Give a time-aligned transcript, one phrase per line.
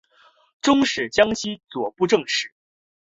[0.61, 2.51] 终仕江西左布政使。